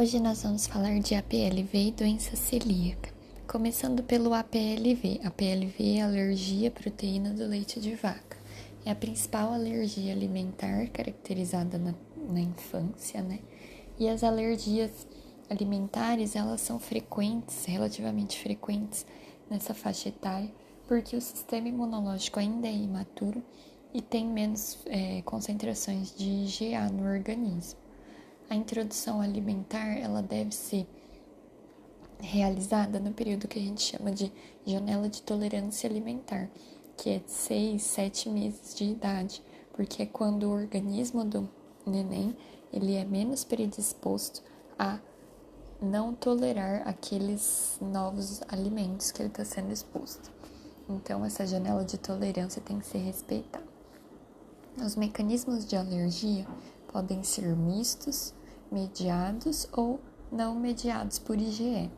[0.00, 3.12] Hoje nós vamos falar de APLV e doença celíaca.
[3.48, 5.20] Começando pelo APLV.
[5.24, 8.36] APLV é alergia à proteína do leite de vaca.
[8.84, 11.96] É a principal alergia alimentar caracterizada na,
[12.30, 13.40] na infância, né?
[13.98, 15.04] E as alergias
[15.50, 19.04] alimentares, elas são frequentes, relativamente frequentes
[19.50, 20.52] nessa faixa etária,
[20.86, 23.42] porque o sistema imunológico ainda é imaturo
[23.92, 27.87] e tem menos é, concentrações de IgA no organismo.
[28.50, 30.86] A introdução alimentar ela deve ser
[32.20, 34.32] realizada no período que a gente chama de
[34.66, 36.48] janela de tolerância alimentar,
[36.96, 41.48] que é de 6, 7 meses de idade, porque é quando o organismo do
[41.86, 42.36] neném
[42.72, 44.42] ele é menos predisposto
[44.78, 44.98] a
[45.80, 50.30] não tolerar aqueles novos alimentos que ele está sendo exposto.
[50.88, 53.64] Então, essa janela de tolerância tem que ser respeitada.
[54.76, 56.46] Os mecanismos de alergia
[56.90, 58.34] podem ser mistos,
[58.70, 60.00] mediados ou
[60.30, 61.90] não mediados por IgE.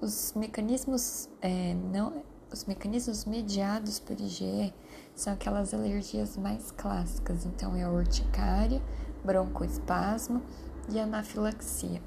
[0.00, 4.72] Os mecanismos, é, não, os mecanismos mediados por IgE
[5.14, 8.82] são aquelas alergias mais clássicas, então é a urticária,
[9.24, 10.42] broncoespasmo
[10.90, 12.02] e anafilaxia.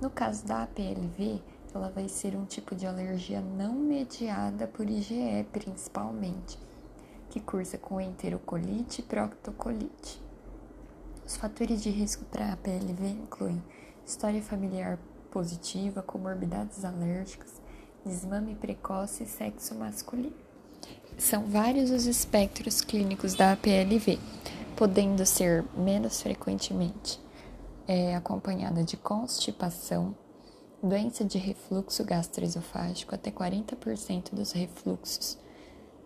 [0.00, 1.42] No caso da APLV,
[1.74, 6.58] ela vai ser um tipo de alergia não mediada por IgE, principalmente,
[7.30, 10.20] que cursa com enterocolite e proctocolite.
[11.26, 13.62] Os fatores de risco para a PLV incluem
[14.04, 14.98] história familiar
[15.30, 17.60] positiva, comorbidades alérgicas,
[18.04, 20.34] desmame precoce e sexo masculino.
[21.16, 24.18] São vários os espectros clínicos da PLV,
[24.76, 27.20] podendo ser menos frequentemente
[27.86, 30.16] é, acompanhada de constipação,
[30.82, 35.38] doença de refluxo gastroesofágico, até 40% dos refluxos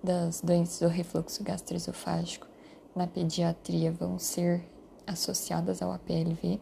[0.03, 2.47] das doenças do refluxo gastroesofágico
[2.95, 4.63] na pediatria vão ser
[5.07, 6.61] associadas ao APLV,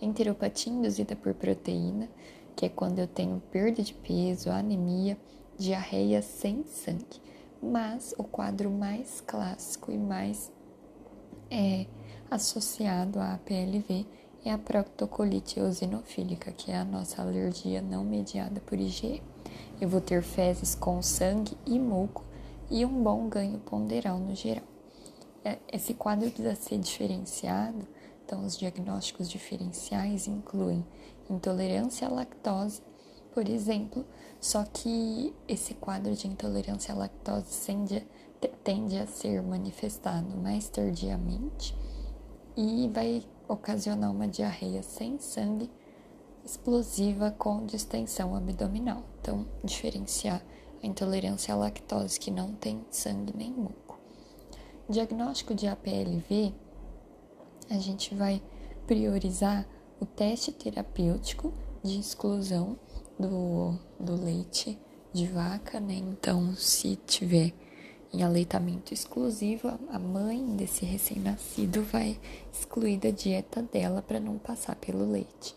[0.00, 2.08] enteropatia induzida por proteína,
[2.56, 5.18] que é quando eu tenho perda de peso, anemia,
[5.56, 7.20] diarreia sem sangue.
[7.62, 10.50] Mas o quadro mais clássico e mais
[11.50, 11.86] é,
[12.30, 14.06] associado à APLV
[14.44, 19.22] é a proctocolite eosinofílica, que é a nossa alergia não mediada por IgE.
[19.80, 22.24] Eu vou ter fezes com sangue e muco
[22.70, 24.71] e um bom ganho ponderal no geral.
[25.44, 27.86] É, esse quadro precisa ser diferenciado,
[28.24, 30.86] então os diagnósticos diferenciais incluem
[31.28, 32.82] intolerância à lactose,
[33.32, 34.04] por exemplo,
[34.40, 38.06] só que esse quadro de intolerância à lactose tende,
[38.62, 41.74] tende a ser manifestado mais tardiamente
[42.56, 45.70] e vai ocasionar uma diarreia sem sangue
[46.44, 49.04] explosiva com distensão abdominal.
[49.20, 50.44] Então, diferenciar
[50.82, 53.81] a intolerância à lactose que não tem sangue muco.
[54.92, 56.52] Diagnóstico de APLV,
[57.70, 58.42] a gente vai
[58.86, 59.66] priorizar
[59.98, 61.50] o teste terapêutico
[61.82, 62.78] de exclusão
[63.18, 64.78] do, do leite
[65.10, 65.94] de vaca, né?
[65.94, 67.54] Então, se tiver
[68.12, 72.20] em aleitamento exclusivo, a mãe desse recém-nascido vai
[72.52, 75.56] excluir da dieta dela para não passar pelo leite.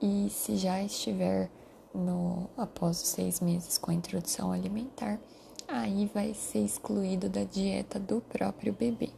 [0.00, 1.50] E se já estiver
[1.94, 5.20] no após os seis meses com a introdução alimentar,
[5.70, 9.10] aí vai ser excluído da dieta do próprio bebê.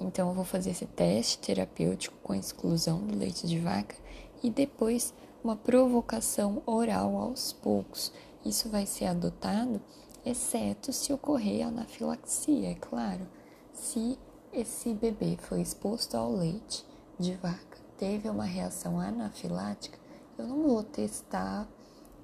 [0.00, 3.94] Então, eu vou fazer esse teste terapêutico com a exclusão do leite de vaca
[4.42, 5.12] e depois
[5.44, 8.10] uma provocação oral aos poucos.
[8.44, 9.80] Isso vai ser adotado,
[10.24, 13.26] exceto se ocorrer anafilaxia, é claro.
[13.74, 14.18] Se
[14.52, 16.84] esse bebê foi exposto ao leite
[17.18, 19.98] de vaca, teve uma reação anafilática,
[20.38, 21.68] eu não vou testar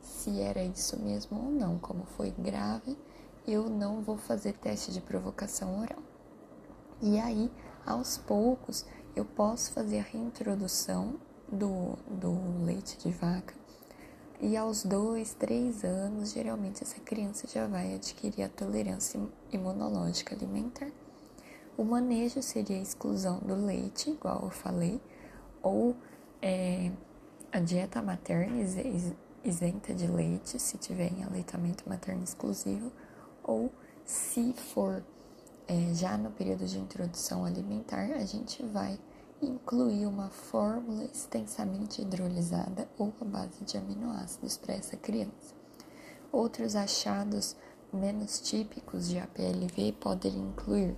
[0.00, 2.96] se era isso mesmo ou não, como foi grave
[3.46, 6.02] eu não vou fazer teste de provocação oral.
[7.00, 7.50] E aí,
[7.84, 8.84] aos poucos,
[9.14, 11.20] eu posso fazer a reintrodução
[11.50, 13.54] do, do leite de vaca.
[14.40, 19.18] E aos dois, três anos, geralmente essa criança já vai adquirir a tolerância
[19.50, 20.90] imunológica alimentar.
[21.76, 25.00] O manejo seria a exclusão do leite, igual eu falei,
[25.62, 25.96] ou
[26.42, 26.90] é,
[27.52, 28.56] a dieta materna
[29.44, 32.92] isenta de leite, se tiver em aleitamento materno exclusivo,
[33.46, 33.70] ou
[34.04, 35.02] se for
[35.68, 38.98] é, já no período de introdução alimentar, a gente vai
[39.40, 45.54] incluir uma fórmula extensamente hidrolisada ou a base de aminoácidos para essa criança.
[46.32, 47.56] Outros achados
[47.92, 50.96] menos típicos de APLV podem incluir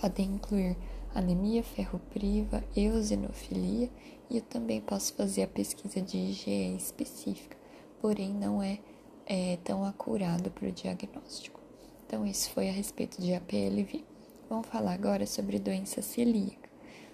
[0.00, 0.76] podem incluir
[1.14, 3.90] anemia ferropriva, eosinofilia
[4.28, 7.56] e eu também posso fazer a pesquisa de IgE específica,
[8.00, 8.80] porém não é
[9.26, 11.60] é, tão acurado para o diagnóstico.
[12.06, 14.04] Então, isso foi a respeito de APLV.
[14.48, 16.68] Vamos falar agora sobre doença celíaca.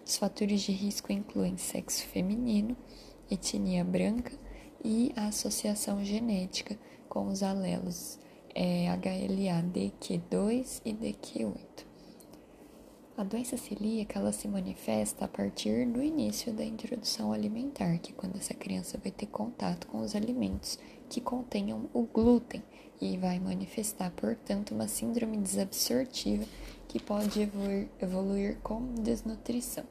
[0.05, 2.77] Os fatores de risco incluem sexo feminino,
[3.31, 4.33] etnia branca
[4.85, 6.79] e a associação genética
[7.09, 8.19] com os alelos
[8.55, 11.88] é, HLA DQ2 e DQ8.
[13.19, 18.15] A doença celíaca ela se manifesta a partir do início da introdução alimentar, que é
[18.15, 20.79] quando essa criança vai ter contato com os alimentos
[21.11, 22.63] que contenham o glúten
[23.01, 26.45] e vai manifestar, portanto, uma síndrome desabsortiva
[26.87, 29.83] que pode evoluir, evoluir com desnutrição.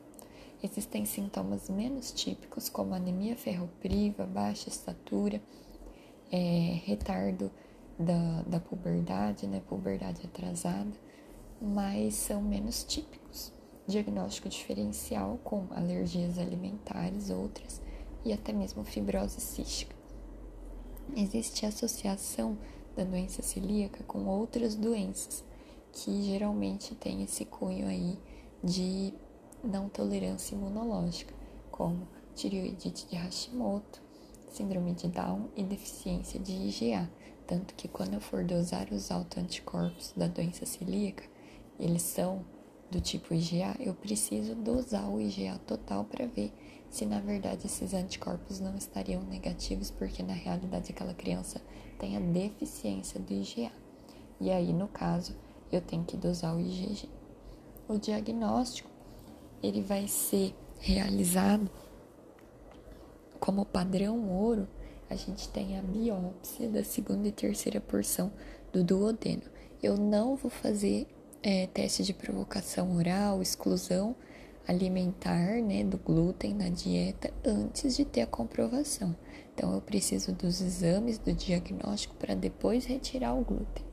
[0.63, 5.41] Existem sintomas menos típicos, como anemia ferropriva, baixa estatura,
[6.31, 7.51] é, retardo
[7.99, 11.06] da, da puberdade, né, puberdade atrasada,
[11.61, 13.51] mas são menos típicos.
[13.87, 17.81] Diagnóstico diferencial com alergias alimentares, outras,
[18.25, 19.95] e até mesmo fibrose cística.
[21.15, 22.57] Existe associação
[22.95, 25.43] da doença celíaca com outras doenças,
[25.93, 28.19] que geralmente tem esse cunho aí
[28.63, 29.13] de
[29.63, 31.33] não tolerância imunológica,
[31.71, 34.01] como tireoidite de Hashimoto,
[34.49, 37.09] síndrome de Down e deficiência de IgA.
[37.45, 41.23] Tanto que quando eu for dosar os autoanticorpos da doença celíaca,
[41.79, 42.45] eles são
[42.89, 46.53] do tipo IgA, eu preciso dosar o IgA total para ver
[46.89, 51.61] se na verdade esses anticorpos não estariam negativos, porque na realidade aquela criança
[51.99, 53.71] tem a deficiência do IgA.
[54.39, 55.35] E aí, no caso,
[55.71, 57.09] eu tenho que dosar o IgG.
[57.87, 58.89] O diagnóstico
[59.61, 61.69] ele vai ser realizado
[63.39, 64.67] como padrão ouro.
[65.09, 68.31] A gente tem a biópsia da segunda e terceira porção
[68.71, 69.43] do duodeno.
[69.81, 71.07] Eu não vou fazer
[71.41, 74.15] é, teste de provocação oral, exclusão
[74.67, 79.15] alimentar, né, do glúten na dieta antes de ter a comprovação.
[79.53, 83.85] Então, eu preciso dos exames do diagnóstico para depois retirar o glúten.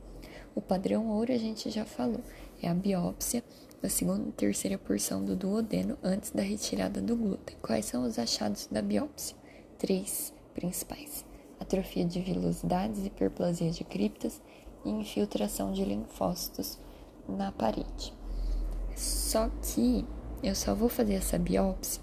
[0.53, 2.21] O padrão ouro a gente já falou,
[2.61, 3.43] é a biópsia
[3.81, 7.55] da segunda e terceira porção do duodeno antes da retirada do glúten.
[7.61, 9.35] Quais são os achados da biópsia?
[9.77, 11.25] Três principais:
[11.59, 14.41] atrofia de vilosidades, hiperplasia de criptas
[14.83, 16.77] e infiltração de linfócitos
[17.27, 18.13] na parede.
[18.95, 20.05] Só que
[20.43, 22.01] eu só vou fazer essa biópsia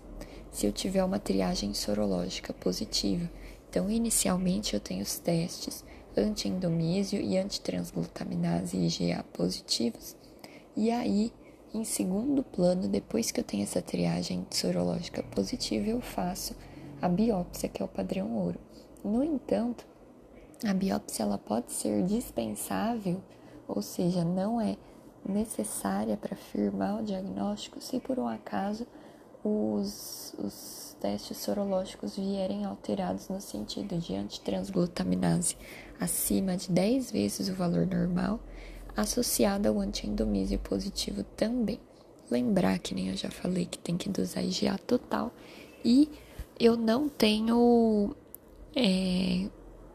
[0.50, 3.28] se eu tiver uma triagem sorológica positiva.
[3.68, 5.82] Então, inicialmente, eu tenho os testes
[6.14, 10.14] anti-endomísio e antitransglutaminase IgA positivos.
[10.76, 11.32] E aí,
[11.72, 16.54] em segundo plano, depois que eu tenho essa triagem sorológica positiva, eu faço
[17.00, 18.58] a biópsia, que é o padrão ouro.
[19.02, 19.86] No entanto,
[20.64, 23.22] a biópsia ela pode ser dispensável,
[23.66, 24.76] ou seja, não é
[25.24, 28.86] necessária para firmar o diagnóstico se por um acaso
[29.44, 35.56] os, os testes sorológicos vierem alterados no sentido de antitransglutaminase
[35.98, 38.40] acima de 10 vezes o valor normal,
[38.96, 41.80] associada ao antiendomísio positivo também.
[42.30, 45.32] Lembrar que nem eu já falei que tem que dosar IgA total
[45.84, 46.08] e
[46.58, 48.14] eu não tenho
[48.74, 49.48] é,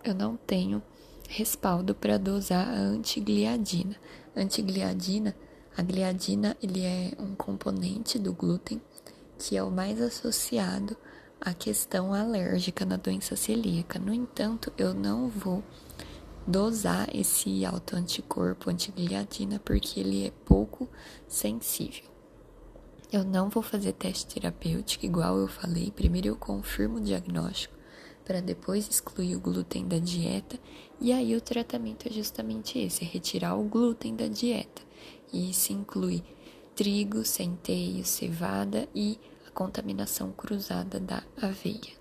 [0.03, 0.83] eu não tenho
[1.29, 3.95] respaldo para dosar a antigliadina
[4.37, 5.35] antigliadina,
[5.75, 8.81] a gliadina ele é um componente do glúten
[9.37, 10.97] que é o mais associado
[11.39, 13.99] à questão alérgica na doença celíaca.
[13.99, 15.63] No entanto, eu não vou
[16.47, 20.89] dosar esse autoanticorpo antigliadina porque ele é pouco
[21.27, 22.05] sensível.
[23.11, 25.91] Eu não vou fazer teste terapêutico, igual eu falei.
[25.91, 27.76] Primeiro eu confirmo o diagnóstico
[28.27, 30.59] para depois excluir o glúten da dieta.
[30.99, 34.81] E aí o tratamento é justamente esse, é retirar o glúten da dieta.
[35.31, 36.21] E isso inclui
[36.75, 41.96] trigo, centeio, cevada e a contaminação cruzada da aveia.